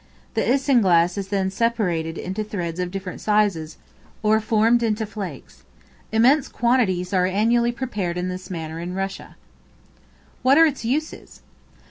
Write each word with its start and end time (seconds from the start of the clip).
The 0.33 0.41
isinglass 0.41 1.15
is 1.15 1.27
then 1.27 1.51
separated 1.51 2.17
into 2.17 2.43
threads 2.43 2.79
of 2.79 2.89
different 2.89 3.21
sizes, 3.21 3.77
or 4.23 4.39
formed 4.39 4.81
into 4.81 5.05
flakes. 5.05 5.61
Immense 6.11 6.47
quantities 6.47 7.13
are 7.13 7.27
annually 7.27 7.71
prepared 7.71 8.17
in 8.17 8.27
this 8.27 8.49
manner 8.49 8.79
in 8.79 8.95
Russia. 8.95 9.35
What 10.41 10.57
are 10.57 10.65
its 10.65 10.83
uses? 10.83 11.41